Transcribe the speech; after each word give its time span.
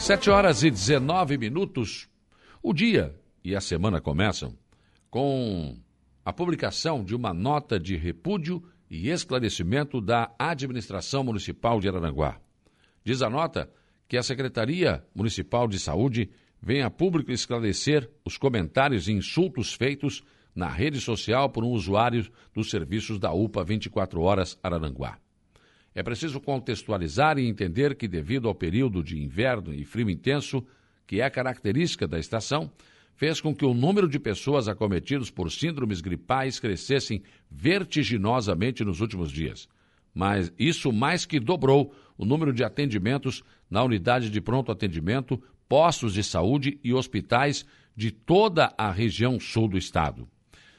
Sete 0.00 0.30
horas 0.30 0.62
e 0.62 0.70
19 0.70 1.36
minutos. 1.36 2.08
O 2.62 2.72
dia 2.72 3.14
e 3.44 3.54
a 3.54 3.60
semana 3.60 4.00
começam 4.00 4.56
com 5.10 5.76
a 6.24 6.32
publicação 6.32 7.04
de 7.04 7.14
uma 7.14 7.34
nota 7.34 7.78
de 7.78 7.96
repúdio 7.96 8.62
e 8.90 9.10
esclarecimento 9.10 10.00
da 10.00 10.34
administração 10.38 11.22
municipal 11.22 11.78
de 11.80 11.88
Araranguá. 11.88 12.40
Diz 13.04 13.20
a 13.20 13.28
nota 13.28 13.70
que 14.08 14.16
a 14.16 14.22
Secretaria 14.22 15.04
Municipal 15.14 15.68
de 15.68 15.78
Saúde 15.78 16.30
vem 16.62 16.80
a 16.82 16.88
público 16.88 17.30
esclarecer 17.30 18.10
os 18.24 18.38
comentários 18.38 19.06
e 19.06 19.12
insultos 19.12 19.74
feitos 19.74 20.24
na 20.54 20.68
rede 20.68 20.98
social 20.98 21.50
por 21.50 21.62
um 21.62 21.72
usuário 21.72 22.26
dos 22.54 22.70
serviços 22.70 23.18
da 23.18 23.32
UPA 23.32 23.62
24 23.62 24.18
Horas 24.22 24.58
Araranguá. 24.62 25.18
É 25.94 26.02
preciso 26.02 26.40
contextualizar 26.40 27.38
e 27.38 27.48
entender 27.48 27.96
que, 27.96 28.06
devido 28.06 28.48
ao 28.48 28.54
período 28.54 29.02
de 29.02 29.20
inverno 29.20 29.74
e 29.74 29.84
frio 29.84 30.08
intenso, 30.08 30.64
que 31.06 31.20
é 31.20 31.28
característica 31.28 32.06
da 32.06 32.18
estação, 32.18 32.70
fez 33.16 33.40
com 33.40 33.54
que 33.54 33.64
o 33.64 33.74
número 33.74 34.08
de 34.08 34.18
pessoas 34.18 34.68
acometidas 34.68 35.30
por 35.30 35.50
síndromes 35.50 36.00
gripais 36.00 36.60
crescessem 36.60 37.22
vertiginosamente 37.50 38.84
nos 38.84 39.00
últimos 39.00 39.30
dias. 39.30 39.68
Mas 40.14 40.52
isso 40.58 40.92
mais 40.92 41.26
que 41.26 41.38
dobrou 41.38 41.94
o 42.16 42.24
número 42.24 42.52
de 42.52 42.64
atendimentos 42.64 43.42
na 43.68 43.82
unidade 43.82 44.30
de 44.30 44.40
pronto 44.40 44.72
atendimento, 44.72 45.42
postos 45.68 46.14
de 46.14 46.22
saúde 46.22 46.78
e 46.82 46.94
hospitais 46.94 47.66
de 47.96 48.10
toda 48.10 48.72
a 48.78 48.90
região 48.90 49.38
sul 49.38 49.68
do 49.68 49.76
estado. 49.76 50.28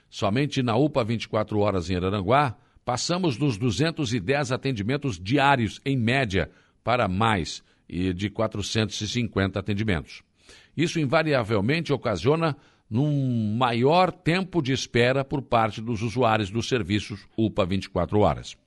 Somente 0.09 0.63
na 0.63 0.75
UPA 0.75 1.03
24 1.03 1.59
horas 1.59 1.89
em 1.89 1.95
Araranguá, 1.95 2.57
passamos 2.83 3.37
dos 3.37 3.57
210 3.57 4.51
atendimentos 4.51 5.19
diários, 5.19 5.79
em 5.85 5.95
média, 5.97 6.49
para 6.83 7.07
mais 7.07 7.63
de 7.87 8.29
450 8.29 9.59
atendimentos. 9.59 10.23
Isso 10.75 10.99
invariavelmente 10.99 11.91
ocasiona 11.91 12.55
num 12.89 13.55
maior 13.57 14.11
tempo 14.11 14.61
de 14.61 14.71
espera 14.73 15.23
por 15.23 15.41
parte 15.41 15.81
dos 15.81 16.01
usuários 16.01 16.49
dos 16.49 16.67
serviços 16.67 17.25
UPA 17.37 17.65
24 17.65 18.19
horas. 18.19 18.57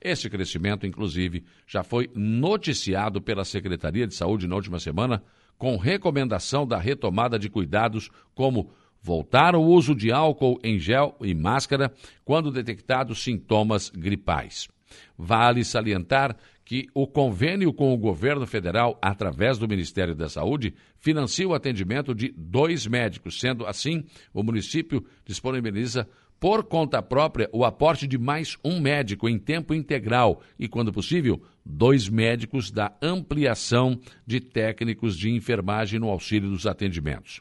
Esse 0.00 0.30
crescimento, 0.30 0.86
inclusive, 0.86 1.44
já 1.66 1.82
foi 1.82 2.08
noticiado 2.14 3.20
pela 3.20 3.44
Secretaria 3.44 4.06
de 4.06 4.14
Saúde 4.14 4.46
na 4.46 4.54
última 4.54 4.78
semana, 4.78 5.22
com 5.56 5.76
recomendação 5.76 6.64
da 6.66 6.78
retomada 6.78 7.36
de 7.38 7.48
cuidados 7.48 8.10
como 8.32 8.70
voltar 9.08 9.54
ao 9.54 9.64
uso 9.64 9.94
de 9.94 10.12
álcool 10.12 10.60
em 10.62 10.78
gel 10.78 11.16
e 11.22 11.34
máscara 11.34 11.90
quando 12.26 12.52
detectados 12.52 13.24
sintomas 13.24 13.88
gripais. 13.88 14.68
Vale 15.16 15.64
salientar 15.64 16.36
que 16.62 16.86
o 16.92 17.06
convênio 17.06 17.72
com 17.72 17.94
o 17.94 17.96
governo 17.96 18.46
federal, 18.46 18.98
através 19.00 19.56
do 19.56 19.66
Ministério 19.66 20.14
da 20.14 20.28
Saúde, 20.28 20.74
financia 20.98 21.48
o 21.48 21.54
atendimento 21.54 22.14
de 22.14 22.34
dois 22.36 22.86
médicos. 22.86 23.40
Sendo 23.40 23.64
assim, 23.66 24.04
o 24.34 24.42
município 24.42 25.02
disponibiliza 25.24 26.06
por 26.38 26.64
conta 26.64 27.00
própria 27.00 27.48
o 27.50 27.64
aporte 27.64 28.06
de 28.06 28.18
mais 28.18 28.58
um 28.62 28.78
médico 28.78 29.26
em 29.26 29.38
tempo 29.38 29.72
integral 29.72 30.42
e, 30.58 30.68
quando 30.68 30.92
possível, 30.92 31.42
dois 31.64 32.10
médicos 32.10 32.70
da 32.70 32.94
ampliação 33.00 33.98
de 34.26 34.38
técnicos 34.38 35.16
de 35.16 35.30
enfermagem 35.30 35.98
no 35.98 36.10
auxílio 36.10 36.50
dos 36.50 36.66
atendimentos. 36.66 37.40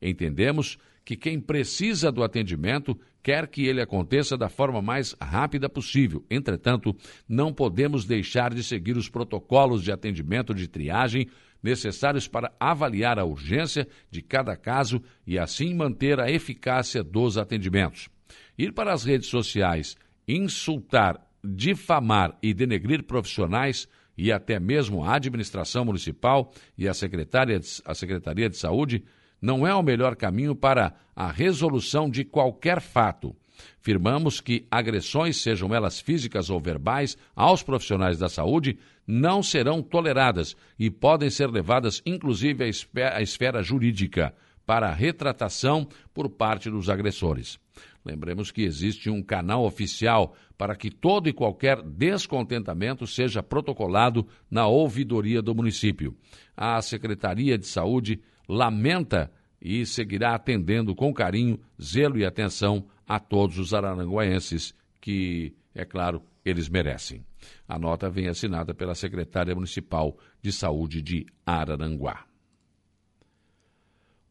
Entendemos 0.00 0.78
que 1.08 1.16
quem 1.16 1.40
precisa 1.40 2.12
do 2.12 2.22
atendimento 2.22 2.94
quer 3.22 3.48
que 3.48 3.64
ele 3.64 3.80
aconteça 3.80 4.36
da 4.36 4.50
forma 4.50 4.82
mais 4.82 5.16
rápida 5.18 5.66
possível. 5.66 6.22
Entretanto, 6.30 6.94
não 7.26 7.50
podemos 7.50 8.04
deixar 8.04 8.52
de 8.52 8.62
seguir 8.62 8.94
os 8.94 9.08
protocolos 9.08 9.82
de 9.82 9.90
atendimento 9.90 10.52
de 10.52 10.68
triagem 10.68 11.26
necessários 11.62 12.28
para 12.28 12.52
avaliar 12.60 13.18
a 13.18 13.24
urgência 13.24 13.88
de 14.10 14.20
cada 14.20 14.54
caso 14.54 15.02
e 15.26 15.38
assim 15.38 15.72
manter 15.72 16.20
a 16.20 16.30
eficácia 16.30 17.02
dos 17.02 17.38
atendimentos. 17.38 18.10
Ir 18.58 18.74
para 18.74 18.92
as 18.92 19.02
redes 19.02 19.30
sociais, 19.30 19.96
insultar, 20.28 21.26
difamar 21.42 22.36
e 22.42 22.52
denegrir 22.52 23.02
profissionais 23.02 23.88
e 24.14 24.30
até 24.30 24.60
mesmo 24.60 25.02
a 25.02 25.16
administração 25.16 25.86
municipal 25.86 26.52
e 26.76 26.86
a, 26.86 26.92
secretária, 26.92 27.58
a 27.86 27.94
Secretaria 27.94 28.50
de 28.50 28.58
Saúde 28.58 29.02
não 29.40 29.66
é 29.66 29.74
o 29.74 29.82
melhor 29.82 30.16
caminho 30.16 30.54
para 30.54 30.94
a 31.14 31.30
resolução 31.30 32.08
de 32.10 32.24
qualquer 32.24 32.80
fato. 32.80 33.34
Firmamos 33.80 34.40
que 34.40 34.66
agressões, 34.70 35.38
sejam 35.38 35.74
elas 35.74 36.00
físicas 36.00 36.50
ou 36.50 36.60
verbais, 36.60 37.16
aos 37.34 37.62
profissionais 37.62 38.18
da 38.18 38.28
saúde 38.28 38.78
não 39.06 39.42
serão 39.42 39.82
toleradas 39.82 40.54
e 40.78 40.90
podem 40.90 41.30
ser 41.30 41.50
levadas, 41.50 42.02
inclusive, 42.04 42.70
à 43.12 43.22
esfera 43.22 43.62
jurídica 43.62 44.34
para 44.66 44.92
retratação 44.92 45.88
por 46.12 46.28
parte 46.28 46.70
dos 46.70 46.90
agressores. 46.90 47.58
Lembremos 48.04 48.50
que 48.50 48.62
existe 48.62 49.08
um 49.08 49.22
canal 49.22 49.64
oficial 49.64 50.34
para 50.58 50.76
que 50.76 50.90
todo 50.90 51.28
e 51.28 51.32
qualquer 51.32 51.80
descontentamento 51.82 53.06
seja 53.06 53.42
protocolado 53.42 54.26
na 54.50 54.66
ouvidoria 54.66 55.40
do 55.40 55.54
município. 55.54 56.14
A 56.56 56.80
Secretaria 56.82 57.56
de 57.56 57.66
Saúde 57.66 58.20
lamenta 58.48 59.30
e 59.60 59.84
seguirá 59.84 60.34
atendendo 60.34 60.94
com 60.94 61.12
carinho, 61.12 61.60
zelo 61.80 62.18
e 62.18 62.24
atenção 62.24 62.86
a 63.06 63.18
todos 63.18 63.58
os 63.58 63.74
araranguaenses 63.74 64.74
que, 65.00 65.54
é 65.74 65.84
claro, 65.84 66.22
eles 66.44 66.68
merecem. 66.68 67.24
A 67.66 67.78
nota 67.78 68.08
vem 68.10 68.28
assinada 68.28 68.74
pela 68.74 68.94
secretária 68.94 69.54
municipal 69.54 70.16
de 70.40 70.52
saúde 70.52 71.02
de 71.02 71.26
Araranguá. 71.44 72.24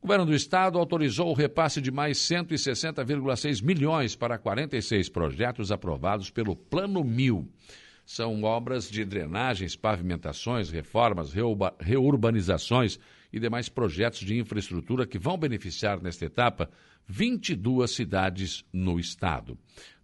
O 0.02 0.08
governo 0.08 0.26
do 0.26 0.36
estado 0.36 0.78
autorizou 0.78 1.30
o 1.30 1.34
repasse 1.34 1.82
de 1.82 1.92
mais 1.92 2.18
160,6 2.18 3.64
milhões 3.64 4.16
para 4.16 4.38
46 4.38 5.10
projetos 5.10 5.72
aprovados 5.72 6.30
pelo 6.30 6.56
Plano 6.56 7.04
Mil. 7.04 7.50
São 8.08 8.42
obras 8.44 8.90
de 8.90 9.04
drenagens, 9.04 9.76
pavimentações, 9.76 10.70
reformas, 10.70 11.34
reurbanizações 11.78 12.98
e 13.34 13.38
demais 13.38 13.68
projetos 13.68 14.22
de 14.22 14.40
infraestrutura 14.40 15.06
que 15.06 15.20
vão 15.20 15.38
beneficiar 15.38 16.02
nesta 16.02 16.24
etapa 16.24 16.70
22 17.06 17.92
cidades 17.92 18.64
no 18.72 18.98
estado. 18.98 19.58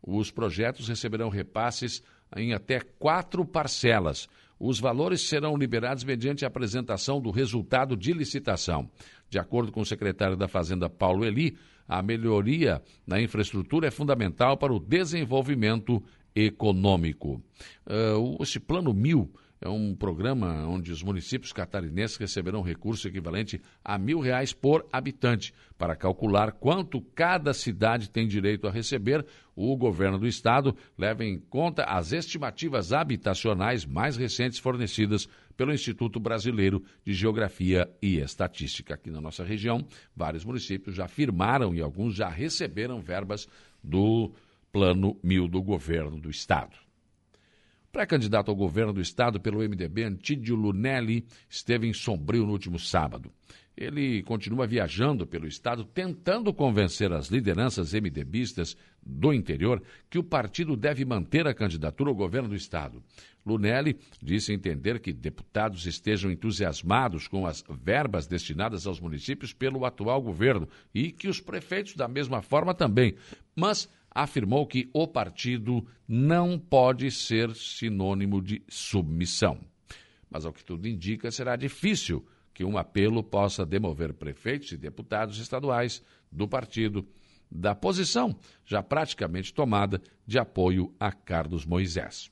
Os 0.05 0.29
projetos 0.29 0.89
receberão 0.89 1.29
repasses 1.29 2.03
em 2.35 2.53
até 2.53 2.81
quatro 2.81 3.45
parcelas. 3.45 4.27
Os 4.59 4.81
valores 4.81 5.21
serão 5.21 5.55
liberados 5.55 6.03
mediante 6.03 6.43
a 6.43 6.49
apresentação 6.49 7.21
do 7.21 7.31
resultado 7.31 7.95
de 7.95 8.11
licitação. 8.11 8.91
De 9.29 9.39
acordo 9.39 9.71
com 9.71 9.79
o 9.79 9.85
secretário 9.85 10.35
da 10.35 10.49
Fazenda, 10.49 10.89
Paulo 10.89 11.23
Eli, 11.23 11.57
a 11.87 12.01
melhoria 12.01 12.81
na 13.07 13.21
infraestrutura 13.21 13.87
é 13.87 13.91
fundamental 13.91 14.57
para 14.57 14.73
o 14.73 14.79
desenvolvimento 14.79 16.03
econômico. 16.35 17.41
Uh, 17.85 18.41
esse 18.41 18.59
plano 18.59 18.93
mil 18.93 19.31
é 19.63 19.69
um 19.69 19.95
programa 19.95 20.67
onde 20.67 20.91
os 20.91 21.01
municípios 21.01 21.53
catarinenses 21.53 22.17
receberão 22.17 22.61
recurso 22.61 23.07
equivalente 23.07 23.61
a 23.81 23.97
mil 23.97 24.19
reais 24.19 24.51
por 24.51 24.85
habitante. 24.91 25.53
Para 25.77 25.95
calcular 25.95 26.51
quanto 26.51 26.99
cada 26.99 27.53
cidade 27.53 28.09
tem 28.09 28.27
direito 28.27 28.67
a 28.67 28.71
receber, 28.71 29.25
o 29.55 29.73
governo 29.77 30.19
do 30.19 30.27
estado 30.27 30.75
leva 30.97 31.23
em 31.23 31.39
conta 31.39 31.85
as 31.85 32.11
estimativas 32.11 32.91
habitacionais 32.91 33.85
mais 33.85 34.17
recentes 34.17 34.59
fornecidas 34.59 35.29
pelo 35.55 35.73
Instituto 35.73 36.19
Brasileiro 36.19 36.83
de 37.05 37.13
Geografia 37.13 37.89
e 38.01 38.17
Estatística. 38.17 38.95
Aqui 38.95 39.09
na 39.09 39.21
nossa 39.21 39.45
região, 39.45 39.85
vários 40.13 40.43
municípios 40.43 40.93
já 40.93 41.07
firmaram 41.07 41.73
e 41.73 41.81
alguns 41.81 42.15
já 42.15 42.27
receberam 42.27 42.99
verbas 42.99 43.47
do 43.81 44.33
Plano 44.73 45.19
Mil 45.21 45.47
do 45.47 45.61
governo 45.61 46.19
do 46.19 46.31
estado. 46.31 46.75
Pré-candidato 47.91 48.49
ao 48.49 48.57
governo 48.57 48.91
do 48.91 49.01
estado 49.01 49.39
pelo 49.39 49.59
MDB, 49.59 50.01
Antídio 50.01 50.55
Lunelli, 50.55 51.27
esteve 51.47 51.87
em 51.87 51.93
Sombrio 51.93 52.43
no 52.43 52.53
último 52.53 52.79
sábado. 52.79 53.31
Ele 53.77 54.23
continua 54.23 54.65
viajando 54.65 55.27
pelo 55.27 55.45
estado, 55.47 55.83
tentando 55.83 56.51
convencer 56.51 57.13
as 57.13 57.27
lideranças 57.27 57.93
MDBistas 57.93 58.75
do 59.05 59.31
interior 59.31 59.79
que 60.09 60.17
o 60.17 60.23
partido 60.23 60.75
deve 60.75 61.05
manter 61.05 61.45
a 61.47 61.53
candidatura 61.53 62.09
ao 62.09 62.15
governo 62.15 62.49
do 62.49 62.55
estado. 62.55 63.03
Lunelli 63.45 63.99
disse 64.21 64.53
entender 64.53 64.99
que 64.99 65.13
deputados 65.13 65.85
estejam 65.85 66.31
entusiasmados 66.31 67.27
com 67.27 67.45
as 67.45 67.63
verbas 67.69 68.25
destinadas 68.25 68.87
aos 68.87 68.99
municípios 68.99 69.53
pelo 69.53 69.85
atual 69.85 70.21
governo 70.21 70.67
e 70.93 71.11
que 71.11 71.27
os 71.27 71.39
prefeitos, 71.39 71.95
da 71.95 72.07
mesma 72.07 72.41
forma, 72.41 72.73
também. 72.73 73.15
Mas 73.55 73.89
afirmou 74.13 74.67
que 74.67 74.89
o 74.93 75.07
partido 75.07 75.85
não 76.07 76.57
pode 76.59 77.09
ser 77.11 77.55
sinônimo 77.55 78.41
de 78.41 78.61
submissão. 78.67 79.59
Mas, 80.29 80.45
ao 80.45 80.53
que 80.53 80.63
tudo 80.63 80.87
indica, 80.87 81.31
será 81.31 81.55
difícil 81.55 82.25
que 82.53 82.63
um 82.63 82.77
apelo 82.77 83.23
possa 83.23 83.65
demover 83.65 84.13
prefeitos 84.13 84.71
e 84.71 84.77
deputados 84.77 85.39
estaduais 85.39 86.03
do 86.31 86.47
partido 86.47 87.07
da 87.49 87.75
posição 87.75 88.35
já 88.65 88.81
praticamente 88.81 89.53
tomada 89.53 90.01
de 90.25 90.39
apoio 90.39 90.93
a 90.99 91.11
Carlos 91.11 91.65
Moisés. 91.65 92.31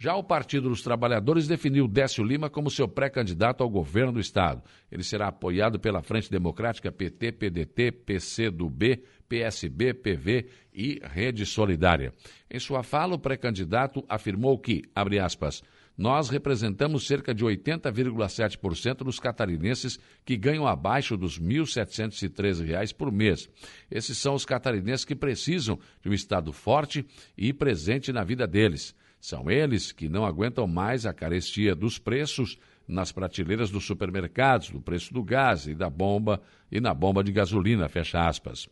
Já 0.00 0.14
o 0.14 0.22
Partido 0.22 0.68
dos 0.68 0.80
Trabalhadores 0.80 1.48
definiu 1.48 1.88
Décio 1.88 2.22
Lima 2.22 2.48
como 2.48 2.70
seu 2.70 2.86
pré-candidato 2.86 3.64
ao 3.64 3.68
governo 3.68 4.12
do 4.12 4.20
Estado. 4.20 4.62
Ele 4.92 5.02
será 5.02 5.26
apoiado 5.26 5.80
pela 5.80 6.02
Frente 6.02 6.30
Democrática 6.30 6.92
PT, 6.92 7.32
PDT, 7.32 7.90
PCdoB, 7.90 9.02
PSB, 9.28 9.92
PV 9.94 10.46
e 10.72 11.00
Rede 11.02 11.44
Solidária. 11.44 12.14
Em 12.48 12.60
sua 12.60 12.84
fala, 12.84 13.16
o 13.16 13.18
pré-candidato 13.18 14.04
afirmou 14.08 14.56
que, 14.56 14.84
abre 14.94 15.18
aspas, 15.18 15.64
nós 15.96 16.28
representamos 16.28 17.04
cerca 17.04 17.34
de 17.34 17.44
80,7% 17.44 18.98
dos 18.98 19.18
catarinenses 19.18 19.98
que 20.24 20.36
ganham 20.36 20.64
abaixo 20.64 21.16
dos 21.16 21.38
R$ 21.38 21.44
1.713 21.44 22.94
por 22.94 23.10
mês. 23.10 23.50
Esses 23.90 24.16
são 24.16 24.34
os 24.34 24.44
catarinenses 24.44 25.04
que 25.04 25.16
precisam 25.16 25.76
de 26.00 26.08
um 26.08 26.14
Estado 26.14 26.52
forte 26.52 27.04
e 27.36 27.52
presente 27.52 28.12
na 28.12 28.22
vida 28.22 28.46
deles. 28.46 28.94
São 29.20 29.50
eles 29.50 29.92
que 29.92 30.08
não 30.08 30.24
aguentam 30.24 30.66
mais 30.66 31.04
a 31.04 31.12
carestia 31.12 31.74
dos 31.74 31.98
preços 31.98 32.58
nas 32.86 33.12
prateleiras 33.12 33.70
dos 33.70 33.84
supermercados, 33.84 34.70
do 34.70 34.80
preço 34.80 35.12
do 35.12 35.22
gás 35.22 35.66
e 35.66 35.74
da 35.74 35.90
bomba 35.90 36.40
e 36.70 36.80
na 36.80 36.94
bomba 36.94 37.22
de 37.22 37.32
gasolina, 37.32 37.88
fecha 37.88 38.26
aspas. 38.26 38.68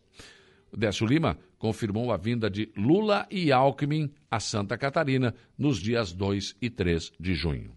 Décio 0.76 1.06
Lima 1.06 1.38
confirmou 1.58 2.12
a 2.12 2.16
vinda 2.16 2.50
de 2.50 2.70
Lula 2.76 3.26
e 3.30 3.52
Alckmin 3.52 4.10
a 4.30 4.40
Santa 4.40 4.76
Catarina 4.76 5.34
nos 5.56 5.78
dias 5.78 6.12
2 6.12 6.56
e 6.60 6.70
3 6.70 7.12
de 7.18 7.34
junho. 7.34 7.76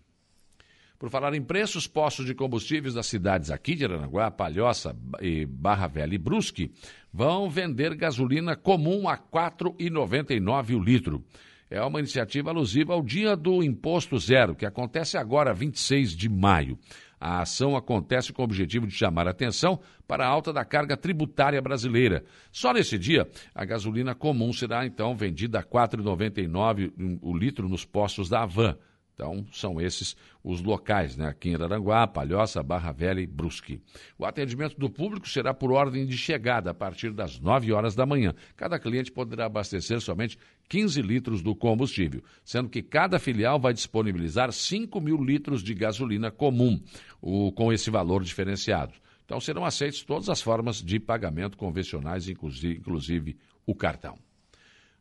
Por 0.97 1.09
falar 1.09 1.33
em 1.33 1.41
preços, 1.41 1.87
postos 1.87 2.25
de 2.25 2.35
combustíveis 2.35 2.93
das 2.93 3.07
cidades 3.07 3.49
aqui 3.49 3.73
de 3.73 3.85
Aranaguá, 3.85 4.29
Palhoça 4.29 4.93
e 5.21 5.45
Barra 5.45 5.87
Velha 5.87 6.13
e 6.13 6.17
Brusque 6.17 6.73
vão 7.11 7.49
vender 7.49 7.95
gasolina 7.95 8.53
comum 8.57 9.07
a 9.07 9.13
R$ 9.13 9.21
4,99 9.31 10.75
o 10.75 10.83
litro 10.83 11.23
é 11.69 11.81
uma 11.83 11.99
iniciativa 11.99 12.49
alusiva 12.49 12.93
ao 12.93 13.03
Dia 13.03 13.35
do 13.35 13.63
Imposto 13.63 14.17
Zero, 14.17 14.55
que 14.55 14.65
acontece 14.65 15.17
agora, 15.17 15.53
26 15.53 16.15
de 16.15 16.27
maio. 16.27 16.77
A 17.19 17.41
ação 17.41 17.75
acontece 17.75 18.31
com 18.31 18.41
o 18.41 18.45
objetivo 18.45 18.87
de 18.87 18.93
chamar 18.93 19.27
a 19.27 19.31
atenção 19.31 19.79
para 20.07 20.25
a 20.25 20.27
alta 20.27 20.53
da 20.53 20.63
carga 20.63 20.95
tributária 20.95 21.61
brasileira. 21.61 22.23
Só 22.51 22.73
nesse 22.73 22.97
dia, 22.97 23.27
a 23.53 23.65
gasolina 23.65 24.15
comum 24.15 24.53
será 24.53 24.85
então 24.85 25.15
vendida 25.15 25.59
a 25.59 25.61
R$ 25.61 25.67
4,99 25.67 27.19
o 27.21 27.37
litro 27.37 27.67
nos 27.67 27.83
postos 27.85 28.29
da 28.29 28.43
Avan. 28.43 28.77
Então, 29.19 29.45
são 29.51 29.81
esses 29.81 30.15
os 30.41 30.61
locais, 30.61 31.17
né? 31.17 31.27
Aqui 31.27 31.49
em 31.49 31.55
Araranguá, 31.55 32.07
Palhoça, 32.07 32.63
Barra 32.63 32.93
Velha 32.93 33.19
e 33.19 33.27
Brusque. 33.27 33.81
O 34.17 34.25
atendimento 34.25 34.79
do 34.79 34.89
público 34.89 35.27
será 35.27 35.53
por 35.53 35.73
ordem 35.73 36.05
de 36.05 36.17
chegada, 36.17 36.71
a 36.71 36.73
partir 36.73 37.11
das 37.11 37.37
9 37.37 37.73
horas 37.73 37.95
da 37.95 38.05
manhã. 38.05 38.33
Cada 38.55 38.79
cliente 38.79 39.11
poderá 39.11 39.47
abastecer 39.47 39.99
somente 39.99 40.39
15 40.69 41.01
litros 41.01 41.41
do 41.41 41.53
combustível, 41.53 42.23
sendo 42.45 42.69
que 42.69 42.81
cada 42.81 43.19
filial 43.19 43.59
vai 43.59 43.73
disponibilizar 43.73 44.53
5 44.53 45.01
mil 45.01 45.21
litros 45.21 45.61
de 45.61 45.73
gasolina 45.73 46.31
comum, 46.31 46.81
o, 47.21 47.51
com 47.51 47.73
esse 47.73 47.91
valor 47.91 48.23
diferenciado. 48.23 48.93
Então, 49.25 49.41
serão 49.41 49.65
aceitas 49.65 50.01
todas 50.01 50.29
as 50.29 50.41
formas 50.41 50.81
de 50.81 50.97
pagamento 50.97 51.57
convencionais, 51.57 52.29
inclusive, 52.29 52.77
inclusive 52.77 53.37
o 53.65 53.75
cartão. 53.75 54.17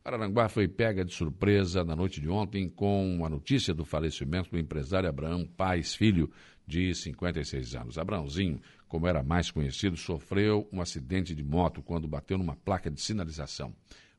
Araranguá 0.09 0.49
foi 0.49 0.67
pega 0.67 1.05
de 1.05 1.13
surpresa 1.13 1.83
na 1.83 1.95
noite 1.95 2.19
de 2.19 2.27
ontem 2.27 2.67
com 2.67 3.23
a 3.23 3.29
notícia 3.29 3.75
do 3.75 3.85
falecimento 3.85 4.49
do 4.49 4.57
empresário 4.57 5.07
Abraão 5.07 5.45
Paz 5.45 5.93
Filho, 5.93 6.31
de 6.65 6.95
56 6.95 7.75
anos. 7.75 7.97
Abraãozinho, 7.97 8.59
como 8.87 9.07
era 9.07 9.21
mais 9.21 9.51
conhecido, 9.51 9.95
sofreu 9.95 10.67
um 10.73 10.81
acidente 10.81 11.35
de 11.35 11.43
moto 11.43 11.83
quando 11.83 12.07
bateu 12.07 12.39
numa 12.39 12.55
placa 12.55 12.89
de 12.89 12.99
sinalização. 12.99 13.71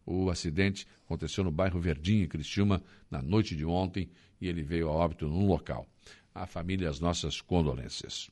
O 0.07 0.31
acidente 0.31 0.87
aconteceu 1.05 1.43
no 1.43 1.51
bairro 1.51 1.81
Verdinho, 1.81 2.25
em 2.25 2.29
Criciúma, 2.29 2.81
na 3.11 3.21
noite 3.21 3.57
de 3.57 3.65
ontem, 3.65 4.09
e 4.41 4.47
ele 4.47 4.63
veio 4.63 4.89
a 4.89 4.93
óbito 4.93 5.27
no 5.27 5.45
local. 5.45 5.89
A 6.33 6.47
família, 6.47 6.89
as 6.89 7.01
nossas 7.01 7.41
condolências. 7.41 8.31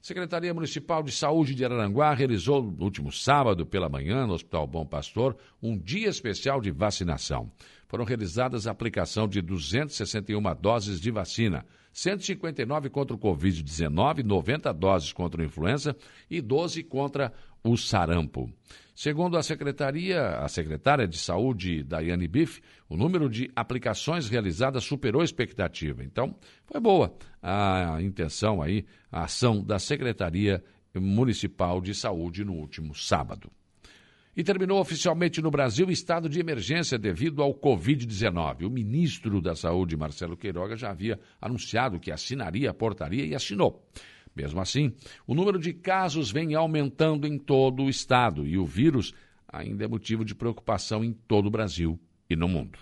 Secretaria 0.00 0.54
Municipal 0.54 1.02
de 1.02 1.10
Saúde 1.10 1.54
de 1.54 1.64
Araranguá 1.64 2.14
realizou 2.14 2.62
no 2.62 2.84
último 2.84 3.10
sábado 3.10 3.66
pela 3.66 3.88
manhã, 3.88 4.26
no 4.26 4.34
Hospital 4.34 4.66
Bom 4.66 4.86
Pastor, 4.86 5.36
um 5.60 5.76
dia 5.76 6.08
especial 6.08 6.60
de 6.60 6.70
vacinação. 6.70 7.50
Foram 7.88 8.04
realizadas 8.04 8.66
a 8.66 8.70
aplicação 8.70 9.26
de 9.26 9.42
261 9.42 10.40
doses 10.60 11.00
de 11.00 11.10
vacina, 11.10 11.66
159 11.92 12.90
contra 12.90 13.16
o 13.16 13.18
Covid-19, 13.18 14.22
90 14.22 14.72
doses 14.72 15.12
contra 15.12 15.42
a 15.42 15.46
influenza 15.46 15.96
e 16.30 16.40
12 16.40 16.84
contra 16.84 17.32
o 17.64 17.76
sarampo. 17.76 18.48
Segundo 19.00 19.36
a 19.38 19.44
secretaria, 19.44 20.40
a 20.40 20.48
secretária 20.48 21.06
de 21.06 21.16
Saúde, 21.16 21.84
Daiane 21.84 22.26
Biff, 22.26 22.60
o 22.88 22.96
número 22.96 23.30
de 23.30 23.48
aplicações 23.54 24.28
realizadas 24.28 24.82
superou 24.82 25.22
a 25.22 25.24
expectativa. 25.24 26.02
Então, 26.02 26.34
foi 26.66 26.80
boa 26.80 27.14
a 27.40 27.98
intenção 28.02 28.60
aí, 28.60 28.84
a 29.08 29.22
ação 29.22 29.62
da 29.62 29.78
Secretaria 29.78 30.64
Municipal 30.96 31.80
de 31.80 31.94
Saúde 31.94 32.44
no 32.44 32.54
último 32.54 32.92
sábado. 32.92 33.52
E 34.36 34.42
terminou 34.42 34.80
oficialmente 34.80 35.40
no 35.40 35.50
Brasil 35.52 35.86
o 35.86 35.92
estado 35.92 36.28
de 36.28 36.40
emergência 36.40 36.98
devido 36.98 37.40
ao 37.40 37.54
Covid-19. 37.54 38.66
O 38.66 38.70
ministro 38.70 39.40
da 39.40 39.54
Saúde, 39.54 39.96
Marcelo 39.96 40.36
Queiroga, 40.36 40.74
já 40.74 40.90
havia 40.90 41.20
anunciado 41.40 42.00
que 42.00 42.10
assinaria 42.10 42.70
a 42.70 42.74
portaria 42.74 43.24
e 43.24 43.32
assinou. 43.32 43.80
Mesmo 44.38 44.60
assim, 44.60 44.92
o 45.26 45.34
número 45.34 45.58
de 45.58 45.72
casos 45.72 46.30
vem 46.30 46.54
aumentando 46.54 47.26
em 47.26 47.36
todo 47.36 47.82
o 47.82 47.90
estado 47.90 48.46
e 48.46 48.56
o 48.56 48.64
vírus 48.64 49.12
ainda 49.48 49.84
é 49.84 49.88
motivo 49.88 50.24
de 50.24 50.32
preocupação 50.32 51.02
em 51.04 51.12
todo 51.12 51.46
o 51.46 51.50
Brasil 51.50 51.98
e 52.30 52.36
no 52.36 52.46
mundo. 52.46 52.78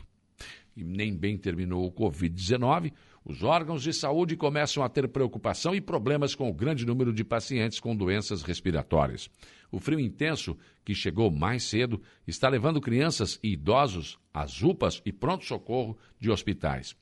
E 0.77 0.85
nem 0.85 1.17
bem 1.17 1.39
terminou 1.39 1.87
o 1.87 1.91
Covid-19, 1.91 2.93
os 3.25 3.43
órgãos 3.43 3.83
de 3.83 3.95
saúde 3.95 4.37
começam 4.37 4.85
a 4.85 4.89
ter 4.91 5.09
preocupação 5.09 5.75
e 5.75 5.81
problemas 5.81 6.35
com 6.35 6.51
o 6.51 6.53
grande 6.53 6.85
número 6.85 7.11
de 7.11 7.25
pacientes 7.25 7.81
com 7.81 7.97
doenças 7.97 8.43
respiratórias. 8.43 9.31
O 9.73 9.81
frio 9.81 9.99
intenso, 9.99 10.59
que 10.85 10.95
chegou 10.95 11.31
mais 11.31 11.65
cedo, 11.65 12.03
está 12.27 12.51
levando 12.51 12.83
crianças 12.83 13.41
e 13.43 13.53
idosos 13.55 14.19
às 14.33 14.63
UPAs 14.63 15.01
e 15.07 15.11
pronto-socorro 15.11 15.97
de 16.21 16.31
hospitais. 16.31 16.95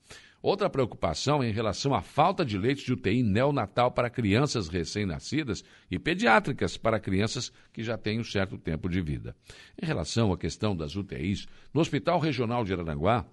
Outra 0.44 0.68
preocupação 0.68 1.42
é 1.42 1.48
em 1.48 1.52
relação 1.52 1.94
à 1.94 2.02
falta 2.02 2.44
de 2.44 2.58
leitos 2.58 2.84
de 2.84 2.92
UTI 2.92 3.22
neonatal 3.22 3.90
para 3.90 4.10
crianças 4.10 4.68
recém-nascidas 4.68 5.64
e 5.90 5.98
pediátricas 5.98 6.76
para 6.76 7.00
crianças 7.00 7.50
que 7.72 7.82
já 7.82 7.96
têm 7.96 8.20
um 8.20 8.24
certo 8.24 8.58
tempo 8.58 8.86
de 8.86 9.00
vida. 9.00 9.34
Em 9.82 9.86
relação 9.86 10.34
à 10.34 10.36
questão 10.36 10.76
das 10.76 10.96
UTIs, 10.96 11.46
no 11.72 11.80
Hospital 11.80 12.20
Regional 12.20 12.62
de 12.62 12.74
Araranguá, 12.74 13.24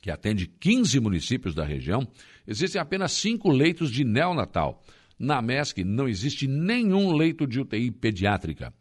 que 0.00 0.10
atende 0.10 0.46
15 0.46 0.98
municípios 1.00 1.54
da 1.54 1.66
região, 1.66 2.08
existem 2.46 2.80
apenas 2.80 3.12
cinco 3.12 3.50
leitos 3.50 3.90
de 3.90 4.02
neonatal. 4.02 4.82
Na 5.18 5.42
MESC 5.42 5.84
não 5.84 6.08
existe 6.08 6.46
nenhum 6.46 7.12
leito 7.12 7.46
de 7.46 7.60
UTI 7.60 7.90
pediátrica. 7.90 8.72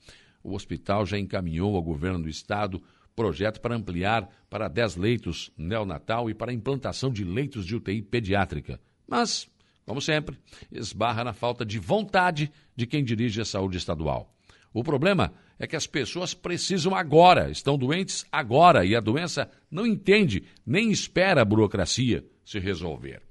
O 0.42 0.54
hospital 0.54 1.06
já 1.06 1.20
encaminhou 1.20 1.75
ao 1.75 1.84
governo 1.84 2.22
do 2.22 2.30
estado 2.30 2.82
projeto 3.16 3.62
para 3.62 3.76
ampliar 3.76 4.30
para 4.50 4.68
10 4.68 4.98
leitos 4.98 5.52
neonatal 5.58 6.30
e 6.30 6.34
para 6.34 6.54
implantação 6.54 7.12
de 7.12 7.24
leitos 7.24 7.66
de 7.66 7.76
UTI 7.76 8.02
pediátrica. 8.02 8.80
Mas, 9.08 9.48
como 9.86 10.02
sempre, 10.02 10.38
esbarra 10.72 11.24
na 11.24 11.34
falta 11.34 11.66
de 11.66 11.80
vontade 11.80 12.52
de 12.76 12.86
quem 12.86 13.04
dirige 13.04 13.40
a 13.40 13.46
saúde 13.46 13.78
estadual. 13.78 14.34
O 14.74 14.84
problema 14.84 15.34
é 15.58 15.66
que 15.66 15.76
as 15.76 15.88
pessoas 15.88 16.34
precisam 16.34 16.94
agora, 16.94 17.50
estão 17.50 17.78
doentes 17.78 18.26
agora 18.30 18.86
e 18.86 18.94
a 18.94 19.00
doença 19.00 19.50
não 19.72 19.88
entende 19.88 20.44
nem 20.66 20.92
espera 20.92 21.42
a 21.42 21.46
burocracia 21.46 22.26
se 22.44 22.60
resolver. 22.60 23.22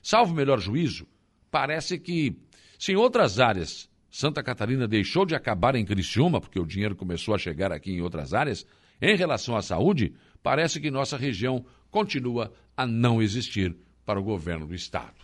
Salvo 0.00 0.34
melhor 0.34 0.60
juízo, 0.60 1.06
parece 1.50 1.98
que, 1.98 2.36
se 2.78 2.92
em 2.92 2.96
outras 2.96 3.40
áreas 3.40 3.90
Santa 4.12 4.42
Catarina 4.42 4.86
deixou 4.86 5.24
de 5.24 5.34
acabar 5.34 5.74
em 5.74 5.86
Criciúma, 5.86 6.38
porque 6.38 6.60
o 6.60 6.66
dinheiro 6.66 6.94
começou 6.94 7.34
a 7.34 7.38
chegar 7.38 7.72
aqui 7.72 7.92
em 7.92 8.02
outras 8.02 8.34
áreas, 8.34 8.66
em 9.02 9.16
relação 9.16 9.56
à 9.56 9.60
saúde, 9.60 10.14
parece 10.42 10.80
que 10.80 10.90
nossa 10.90 11.16
região 11.16 11.66
continua 11.90 12.52
a 12.76 12.86
não 12.86 13.20
existir 13.20 13.76
para 14.06 14.20
o 14.20 14.22
governo 14.22 14.66
do 14.66 14.74
Estado. 14.74 15.20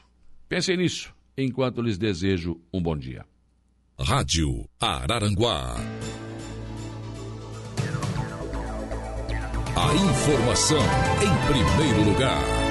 Pensem 0.48 0.76
nisso 0.76 1.14
enquanto 1.36 1.80
lhes 1.80 1.96
desejo 1.96 2.60
um 2.74 2.82
bom 2.82 2.96
dia. 2.96 3.24
Rádio 3.98 4.68
Araranguá. 4.80 5.76
A 9.76 9.94
informação 9.94 10.82
em 11.22 11.46
primeiro 11.46 12.10
lugar. 12.10 12.67